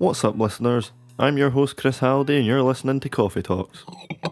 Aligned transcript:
What's 0.00 0.24
up, 0.24 0.38
listeners? 0.38 0.92
I'm 1.18 1.36
your 1.36 1.50
host, 1.50 1.76
Chris 1.76 1.98
Halliday, 1.98 2.38
and 2.38 2.46
you're 2.46 2.62
listening 2.62 3.00
to 3.00 3.10
Coffee 3.10 3.42
Talks. 3.42 3.84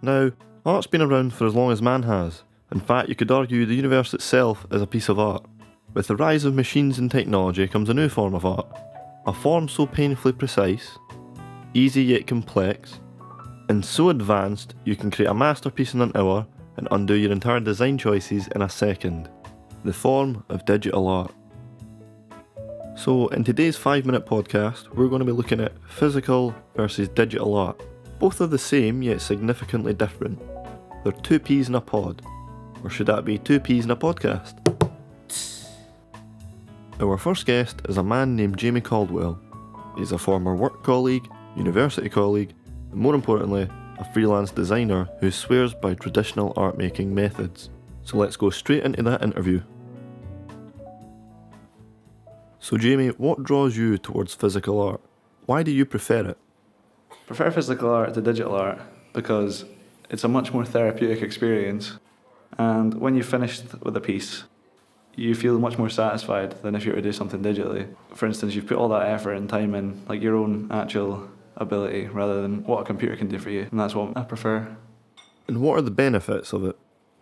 Now, 0.00 0.30
art's 0.64 0.86
been 0.86 1.02
around 1.02 1.34
for 1.34 1.44
as 1.48 1.56
long 1.56 1.72
as 1.72 1.82
man 1.82 2.04
has. 2.04 2.44
In 2.70 2.78
fact, 2.78 3.08
you 3.08 3.16
could 3.16 3.32
argue 3.32 3.66
the 3.66 3.74
universe 3.74 4.14
itself 4.14 4.64
is 4.70 4.80
a 4.80 4.86
piece 4.86 5.08
of 5.08 5.18
art. 5.18 5.44
With 5.94 6.06
the 6.06 6.14
rise 6.14 6.44
of 6.44 6.54
machines 6.54 7.00
and 7.00 7.10
technology 7.10 7.66
comes 7.66 7.88
a 7.88 7.94
new 7.94 8.08
form 8.08 8.36
of 8.36 8.46
art. 8.46 8.68
A 9.26 9.32
form 9.32 9.68
so 9.68 9.86
painfully 9.86 10.34
precise, 10.34 10.96
easy 11.74 12.04
yet 12.04 12.28
complex, 12.28 13.00
and 13.68 13.84
so 13.84 14.08
advanced 14.08 14.74
you 14.84 14.96
can 14.96 15.10
create 15.10 15.28
a 15.28 15.34
masterpiece 15.34 15.94
in 15.94 16.00
an 16.00 16.12
hour 16.14 16.46
and 16.76 16.88
undo 16.90 17.14
your 17.14 17.32
entire 17.32 17.60
design 17.60 17.98
choices 17.98 18.48
in 18.48 18.62
a 18.62 18.68
second. 18.68 19.28
The 19.84 19.92
form 19.92 20.44
of 20.48 20.64
digital 20.64 21.06
art. 21.06 21.34
So, 22.96 23.28
in 23.28 23.44
today's 23.44 23.76
5 23.76 24.06
minute 24.06 24.26
podcast, 24.26 24.88
we're 24.94 25.08
going 25.08 25.20
to 25.20 25.24
be 25.26 25.32
looking 25.32 25.60
at 25.60 25.72
physical 25.88 26.54
versus 26.74 27.08
digital 27.08 27.54
art. 27.54 27.80
Both 28.18 28.40
are 28.40 28.46
the 28.46 28.58
same 28.58 29.02
yet 29.02 29.20
significantly 29.20 29.94
different. 29.94 30.40
They're 31.04 31.12
two 31.12 31.38
peas 31.38 31.68
in 31.68 31.76
a 31.76 31.80
pod. 31.80 32.22
Or 32.82 32.90
should 32.90 33.06
that 33.06 33.24
be 33.24 33.38
two 33.38 33.60
peas 33.60 33.84
in 33.84 33.90
a 33.90 33.96
podcast? 33.96 34.54
Our 37.00 37.16
first 37.16 37.46
guest 37.46 37.82
is 37.88 37.98
a 37.98 38.02
man 38.02 38.34
named 38.34 38.58
Jamie 38.58 38.80
Caldwell. 38.80 39.40
He's 39.96 40.10
a 40.10 40.18
former 40.18 40.56
work 40.56 40.82
colleague, 40.82 41.28
university 41.56 42.08
colleague, 42.08 42.54
and 42.90 43.00
more 43.00 43.14
importantly, 43.14 43.68
a 43.98 44.12
freelance 44.12 44.50
designer 44.50 45.08
who 45.20 45.30
swears 45.30 45.74
by 45.74 45.94
traditional 45.94 46.52
art 46.56 46.78
making 46.78 47.14
methods. 47.14 47.70
So 48.04 48.16
let's 48.16 48.36
go 48.36 48.50
straight 48.50 48.84
into 48.84 49.02
that 49.02 49.22
interview. 49.22 49.62
So, 52.60 52.76
Jamie, 52.76 53.08
what 53.08 53.44
draws 53.44 53.76
you 53.76 53.98
towards 53.98 54.34
physical 54.34 54.80
art? 54.80 55.00
Why 55.46 55.62
do 55.62 55.70
you 55.70 55.84
prefer 55.84 56.26
it? 56.28 56.38
prefer 57.28 57.50
physical 57.50 57.90
art 57.90 58.14
to 58.14 58.22
digital 58.22 58.54
art 58.54 58.80
because 59.12 59.66
it's 60.08 60.24
a 60.24 60.28
much 60.28 60.52
more 60.52 60.64
therapeutic 60.64 61.22
experience. 61.22 61.98
And 62.56 62.94
when 62.94 63.14
you've 63.14 63.26
finished 63.26 63.64
with 63.82 63.94
a 63.96 64.00
piece, 64.00 64.44
you 65.14 65.34
feel 65.34 65.58
much 65.58 65.76
more 65.78 65.90
satisfied 65.90 66.62
than 66.62 66.74
if 66.74 66.86
you 66.86 66.92
were 66.92 66.96
to 66.96 67.02
do 67.02 67.12
something 67.12 67.42
digitally. 67.42 67.86
For 68.14 68.26
instance, 68.26 68.54
you've 68.54 68.66
put 68.66 68.78
all 68.78 68.88
that 68.88 69.06
effort 69.08 69.34
and 69.34 69.48
time 69.48 69.74
in, 69.74 70.02
like 70.08 70.22
your 70.22 70.36
own 70.36 70.68
actual 70.70 71.28
ability, 71.58 72.06
rather 72.06 72.40
than 72.40 72.64
what 72.64 72.80
a 72.80 72.84
computer 72.84 73.16
can 73.16 73.28
do 73.28 73.38
for 73.38 73.50
you. 73.50 73.68
And 73.70 73.78
that's 73.78 73.94
what 73.94 74.16
I 74.16 74.22
prefer. 74.22 74.76
And 75.46 75.60
what 75.60 75.78
are 75.78 75.82
the 75.82 75.90
benefits 75.90 76.52
of 76.52 76.64
it? 76.64 76.76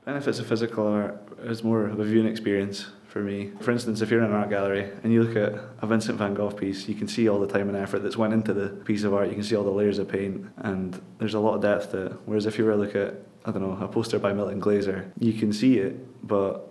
Benefits 0.04 0.38
of 0.38 0.46
physical 0.46 0.86
art 0.86 1.20
is 1.42 1.64
more 1.64 1.86
of 1.86 1.98
a 1.98 2.04
viewing 2.04 2.28
experience 2.28 2.86
for 3.08 3.20
me. 3.20 3.50
For 3.60 3.70
instance, 3.70 4.02
if 4.02 4.10
you're 4.10 4.20
in 4.20 4.26
an 4.26 4.32
art 4.32 4.50
gallery 4.50 4.90
and 5.02 5.12
you 5.12 5.22
look 5.22 5.36
at 5.36 5.58
a 5.80 5.86
Vincent 5.86 6.18
van 6.18 6.34
Gogh 6.34 6.50
piece, 6.50 6.86
you 6.86 6.94
can 6.94 7.08
see 7.08 7.28
all 7.28 7.40
the 7.40 7.46
time 7.46 7.68
and 7.68 7.76
effort 7.76 8.00
that's 8.00 8.16
went 8.16 8.34
into 8.34 8.52
the 8.52 8.68
piece 8.68 9.04
of 9.04 9.14
art. 9.14 9.28
You 9.28 9.34
can 9.34 9.42
see 9.42 9.56
all 9.56 9.64
the 9.64 9.70
layers 9.70 9.98
of 9.98 10.08
paint, 10.08 10.46
and 10.58 11.00
there's 11.18 11.34
a 11.34 11.40
lot 11.40 11.54
of 11.54 11.62
depth 11.62 11.92
to 11.92 12.06
it. 12.06 12.12
Whereas 12.26 12.46
if 12.46 12.58
you 12.58 12.64
were 12.64 12.72
to 12.72 12.76
look 12.76 12.94
at, 12.94 13.14
I 13.46 13.52
don't 13.52 13.62
know, 13.62 13.78
a 13.82 13.88
poster 13.88 14.18
by 14.18 14.32
Milton 14.32 14.60
Glaser, 14.60 15.10
you 15.18 15.32
can 15.32 15.52
see 15.52 15.78
it, 15.78 16.26
but 16.26 16.68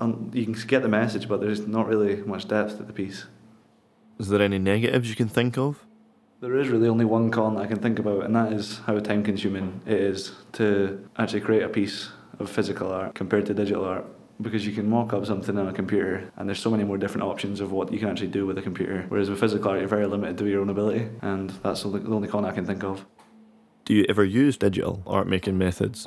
um, 0.00 0.30
you 0.34 0.44
can 0.44 0.54
get 0.66 0.82
the 0.82 0.88
message, 0.88 1.26
but 1.26 1.40
there's 1.40 1.66
not 1.66 1.86
really 1.86 2.16
much 2.16 2.46
depth 2.48 2.76
to 2.76 2.82
the 2.82 2.92
piece. 2.92 3.24
Is 4.18 4.28
there 4.28 4.42
any 4.42 4.58
negatives 4.58 5.08
you 5.08 5.16
can 5.16 5.28
think 5.28 5.56
of? 5.56 5.85
There 6.38 6.58
is 6.58 6.68
really 6.68 6.88
only 6.88 7.06
one 7.06 7.30
con 7.30 7.56
I 7.56 7.66
can 7.66 7.78
think 7.78 7.98
about, 7.98 8.24
and 8.24 8.36
that 8.36 8.52
is 8.52 8.80
how 8.86 8.98
time 8.98 9.22
consuming 9.22 9.80
it 9.86 9.98
is 9.98 10.32
to 10.52 11.08
actually 11.16 11.40
create 11.40 11.62
a 11.62 11.68
piece 11.68 12.10
of 12.38 12.50
physical 12.50 12.92
art 12.92 13.14
compared 13.14 13.46
to 13.46 13.54
digital 13.54 13.86
art 13.86 14.04
because 14.42 14.66
you 14.66 14.74
can 14.74 14.86
mock 14.86 15.14
up 15.14 15.24
something 15.24 15.56
on 15.56 15.66
a 15.66 15.72
computer 15.72 16.30
and 16.36 16.46
there's 16.46 16.60
so 16.60 16.70
many 16.70 16.84
more 16.84 16.98
different 16.98 17.26
options 17.26 17.58
of 17.58 17.72
what 17.72 17.90
you 17.90 17.98
can 17.98 18.10
actually 18.10 18.26
do 18.26 18.44
with 18.44 18.58
a 18.58 18.62
computer. 18.62 19.06
Whereas 19.08 19.30
with 19.30 19.40
physical 19.40 19.70
art, 19.70 19.80
you're 19.80 19.88
very 19.88 20.06
limited 20.06 20.36
to 20.36 20.46
your 20.46 20.60
own 20.60 20.68
ability, 20.68 21.08
and 21.22 21.48
that's 21.62 21.84
the 21.84 22.04
only 22.06 22.28
con 22.28 22.44
I 22.44 22.52
can 22.52 22.66
think 22.66 22.84
of. 22.84 23.06
Do 23.86 23.94
you 23.94 24.04
ever 24.06 24.22
use 24.22 24.58
digital 24.58 25.02
art 25.06 25.26
making 25.26 25.56
methods? 25.56 26.06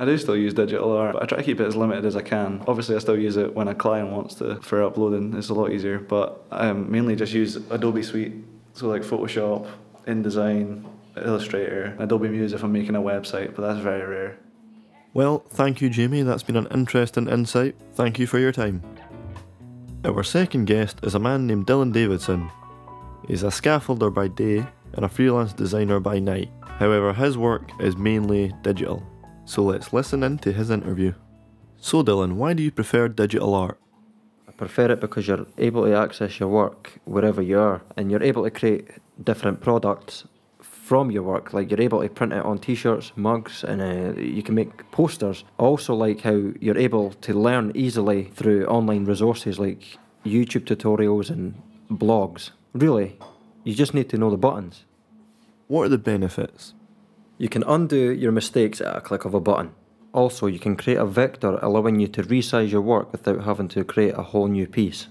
I 0.00 0.06
do 0.06 0.18
still 0.18 0.36
use 0.36 0.54
digital 0.54 0.90
art, 0.90 1.12
but 1.12 1.22
I 1.22 1.26
try 1.26 1.38
to 1.38 1.44
keep 1.44 1.60
it 1.60 1.66
as 1.66 1.76
limited 1.76 2.04
as 2.04 2.16
I 2.16 2.22
can. 2.22 2.64
Obviously, 2.66 2.96
I 2.96 2.98
still 2.98 3.18
use 3.18 3.36
it 3.36 3.54
when 3.54 3.68
a 3.68 3.76
client 3.76 4.10
wants 4.10 4.34
to 4.36 4.56
for 4.60 4.82
uploading. 4.82 5.34
It's 5.34 5.50
a 5.50 5.54
lot 5.54 5.70
easier, 5.70 6.00
but 6.00 6.44
I 6.50 6.68
um, 6.68 6.90
mainly 6.90 7.14
just 7.14 7.32
use 7.32 7.56
Adobe 7.70 8.02
Suite, 8.02 8.32
so 8.78 8.86
like 8.86 9.02
Photoshop, 9.02 9.68
InDesign, 10.06 10.84
Illustrator, 11.16 11.96
Adobe 11.98 12.28
Muse 12.28 12.52
if 12.52 12.62
I'm 12.62 12.72
making 12.72 12.94
a 12.94 13.00
website, 13.02 13.56
but 13.56 13.62
that's 13.62 13.80
very 13.80 14.06
rare. 14.06 14.38
Well, 15.14 15.44
thank 15.48 15.80
you, 15.80 15.90
Jamie. 15.90 16.22
That's 16.22 16.44
been 16.44 16.56
an 16.56 16.68
interesting 16.70 17.28
insight. 17.28 17.74
Thank 17.94 18.20
you 18.20 18.28
for 18.28 18.38
your 18.38 18.52
time. 18.52 18.82
Our 20.04 20.22
second 20.22 20.66
guest 20.66 21.00
is 21.02 21.16
a 21.16 21.18
man 21.18 21.48
named 21.48 21.66
Dylan 21.66 21.92
Davidson. 21.92 22.50
He's 23.26 23.42
a 23.42 23.48
scaffolder 23.48 24.14
by 24.14 24.28
day 24.28 24.64
and 24.92 25.04
a 25.04 25.08
freelance 25.08 25.52
designer 25.52 25.98
by 25.98 26.20
night. 26.20 26.50
However, 26.62 27.12
his 27.12 27.36
work 27.36 27.72
is 27.80 27.96
mainly 27.96 28.52
digital. 28.62 29.02
So 29.44 29.64
let's 29.64 29.92
listen 29.92 30.22
in 30.22 30.38
to 30.38 30.52
his 30.52 30.70
interview. 30.70 31.14
So, 31.78 32.04
Dylan, 32.04 32.34
why 32.34 32.52
do 32.52 32.62
you 32.62 32.70
prefer 32.70 33.08
digital 33.08 33.54
art? 33.54 33.80
Prefer 34.58 34.90
it 34.90 35.00
because 35.00 35.26
you're 35.26 35.46
able 35.56 35.84
to 35.84 35.96
access 35.96 36.38
your 36.38 36.50
work 36.50 36.98
wherever 37.04 37.40
you 37.40 37.58
are 37.58 37.80
and 37.96 38.10
you're 38.10 38.22
able 38.22 38.42
to 38.42 38.50
create 38.50 38.90
different 39.22 39.60
products 39.60 40.24
from 40.60 41.10
your 41.10 41.22
work. 41.22 41.52
Like 41.52 41.70
you're 41.70 41.80
able 41.80 42.02
to 42.02 42.08
print 42.08 42.32
it 42.32 42.44
on 42.44 42.58
T-shirts, 42.58 43.12
mugs, 43.14 43.62
and 43.62 43.80
uh, 43.80 44.20
you 44.20 44.42
can 44.42 44.54
make 44.56 44.90
posters. 44.90 45.44
I 45.58 45.62
also 45.62 45.94
like 45.94 46.22
how 46.22 46.52
you're 46.60 46.76
able 46.76 47.12
to 47.12 47.34
learn 47.34 47.72
easily 47.74 48.24
through 48.34 48.66
online 48.66 49.04
resources 49.04 49.58
like 49.58 49.98
YouTube 50.26 50.64
tutorials 50.64 51.30
and 51.30 51.54
blogs. 51.90 52.50
Really, 52.72 53.16
you 53.64 53.74
just 53.74 53.94
need 53.94 54.08
to 54.10 54.18
know 54.18 54.30
the 54.30 54.36
buttons. 54.36 54.84
What 55.68 55.84
are 55.84 55.90
the 55.90 55.98
benefits? 55.98 56.74
You 57.36 57.48
can 57.48 57.62
undo 57.62 58.10
your 58.10 58.32
mistakes 58.32 58.80
at 58.80 58.96
a 58.96 59.00
click 59.00 59.24
of 59.24 59.34
a 59.34 59.40
button. 59.40 59.72
Also, 60.12 60.46
you 60.46 60.58
can 60.58 60.76
create 60.76 60.98
a 60.98 61.04
vector 61.04 61.58
allowing 61.60 62.00
you 62.00 62.08
to 62.08 62.22
resize 62.22 62.70
your 62.70 62.80
work 62.80 63.12
without 63.12 63.44
having 63.44 63.68
to 63.68 63.84
create 63.84 64.14
a 64.16 64.22
whole 64.22 64.48
new 64.48 64.66
piece. 64.66 65.08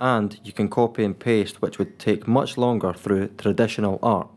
And 0.00 0.38
you 0.44 0.52
can 0.52 0.68
copy 0.68 1.04
and 1.04 1.18
paste, 1.18 1.62
which 1.62 1.78
would 1.78 1.98
take 1.98 2.28
much 2.28 2.58
longer 2.58 2.92
through 2.92 3.28
traditional 3.38 3.98
art. 4.02 4.28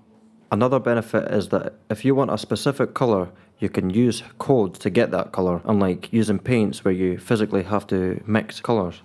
Another 0.52 0.80
benefit 0.80 1.30
is 1.32 1.50
that 1.50 1.74
if 1.90 2.06
you 2.06 2.16
want 2.16 2.32
a 2.32 2.38
specific 2.38 2.94
colour, 2.94 3.30
you 3.60 3.70
can 3.70 3.90
use 3.90 4.24
codes 4.38 4.80
to 4.80 4.90
get 4.90 5.12
that 5.12 5.32
colour, 5.32 5.62
unlike 5.66 6.14
using 6.14 6.40
paints 6.40 6.86
where 6.86 6.94
you 6.94 7.18
physically 7.18 7.64
have 7.64 7.86
to 7.88 8.24
mix 8.26 8.62
colours. 8.62 9.02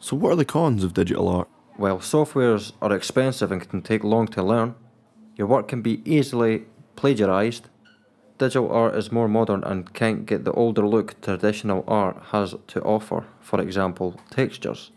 So, 0.00 0.16
what 0.16 0.32
are 0.32 0.36
the 0.36 0.44
cons 0.44 0.82
of 0.82 0.94
digital 0.94 1.28
art? 1.28 1.48
Well, 1.78 1.98
softwares 2.00 2.72
are 2.82 2.92
expensive 2.92 3.50
and 3.50 3.66
can 3.66 3.80
take 3.80 4.04
long 4.04 4.26
to 4.28 4.42
learn. 4.42 4.74
Your 5.36 5.46
work 5.46 5.68
can 5.68 5.80
be 5.80 6.02
easily 6.04 6.64
plagiarised. 6.96 7.69
Digital 8.40 8.72
art 8.72 8.96
is 8.96 9.12
more 9.12 9.28
modern 9.28 9.62
and 9.64 9.92
can't 9.92 10.24
get 10.24 10.44
the 10.44 10.52
older 10.52 10.88
look 10.88 11.20
traditional 11.20 11.84
art 11.86 12.16
has 12.30 12.54
to 12.68 12.80
offer, 12.80 13.26
for 13.38 13.60
example, 13.60 14.18
textures. 14.30 14.92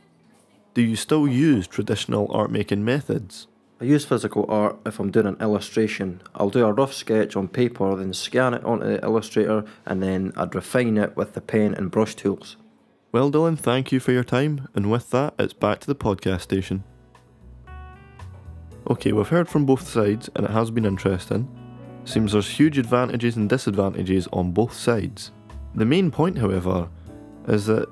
Do 0.73 0.81
you 0.81 0.95
still 0.95 1.27
use 1.27 1.67
traditional 1.67 2.31
art 2.33 2.51
making 2.51 2.85
methods? 2.85 3.47
I 3.81 3.83
use 3.83 4.05
physical 4.05 4.45
art 4.47 4.77
if 4.85 4.97
I'm 4.97 5.11
doing 5.11 5.27
an 5.27 5.41
illustration. 5.41 6.21
I'll 6.33 6.51
do 6.51 6.65
a 6.65 6.71
rough 6.71 6.93
sketch 6.93 7.35
on 7.35 7.49
paper, 7.49 7.93
then 7.97 8.13
scan 8.13 8.53
it 8.53 8.63
onto 8.63 8.85
the 8.85 9.03
Illustrator, 9.03 9.65
and 9.85 10.01
then 10.01 10.31
I'd 10.37 10.55
refine 10.55 10.97
it 10.97 11.17
with 11.17 11.33
the 11.33 11.41
pen 11.41 11.73
and 11.73 11.91
brush 11.91 12.15
tools. 12.15 12.55
Well, 13.11 13.29
Dylan, 13.29 13.59
thank 13.59 13.91
you 13.91 13.99
for 13.99 14.13
your 14.13 14.23
time, 14.23 14.69
and 14.73 14.89
with 14.89 15.09
that, 15.09 15.33
it's 15.37 15.51
back 15.51 15.81
to 15.81 15.87
the 15.87 15.95
podcast 15.95 16.41
station. 16.43 16.85
Okay, 18.89 19.11
we've 19.11 19.27
heard 19.27 19.49
from 19.49 19.65
both 19.65 19.85
sides, 19.85 20.29
and 20.33 20.45
it 20.45 20.51
has 20.51 20.71
been 20.71 20.85
interesting. 20.85 21.49
Seems 22.05 22.33
there's 22.33 22.49
huge 22.49 22.77
advantages 22.77 23.37
and 23.37 23.49
disadvantages 23.49 24.27
on 24.33 24.51
both 24.51 24.73
sides. 24.73 25.31
The 25.75 25.85
main 25.85 26.11
point, 26.11 26.37
however, 26.37 26.89
is 27.47 27.65
that 27.67 27.87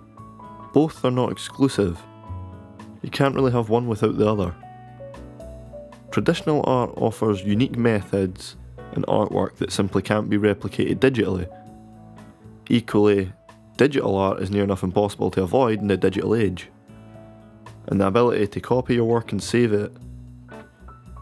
both 0.74 1.04
are 1.04 1.12
not 1.12 1.32
exclusive. 1.32 2.00
You 3.02 3.10
can't 3.10 3.36
really 3.36 3.52
have 3.52 3.70
one 3.70 3.88
without 3.88 4.18
the 4.18 4.30
other. 4.30 4.54
Traditional 6.12 6.62
art 6.66 6.92
offers 6.98 7.44
unique 7.44 7.78
methods 7.78 8.58
and 8.94 9.06
artwork 9.08 9.56
that 9.58 9.72
simply 9.72 10.02
can't 10.02 10.30
be 10.30 10.38
replicated 10.38 10.98
digitally. 10.98 11.48
Equally, 12.70 13.32
digital 13.78 14.16
art 14.16 14.42
is 14.42 14.52
near 14.52 14.64
enough 14.64 14.84
impossible 14.84 15.32
to 15.32 15.44
avoid 15.44 15.80
in 15.80 15.88
the 15.88 15.98
digital 15.98 16.36
age. 16.36 16.70
And 17.88 18.00
the 18.00 18.08
ability 18.08 18.48
to 18.48 18.60
copy 18.60 18.96
your 18.96 19.06
work 19.06 19.32
and 19.32 19.42
save 19.42 19.74
it 19.74 19.92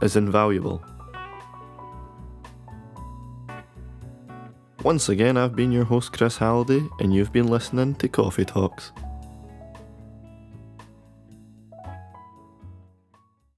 is 0.01 0.15
invaluable. 0.15 0.83
Once 4.83 5.09
again, 5.09 5.35
I've 5.35 5.57
been 5.57 5.73
your 5.73 5.83
host 5.83 6.13
Chris 6.13 6.37
Halliday, 6.37 6.87
and 7.01 7.13
you've 7.13 7.33
been 7.33 7.47
listening 7.47 7.95
to 7.95 8.07
Coffee 8.07 8.45
Talks. 8.45 8.93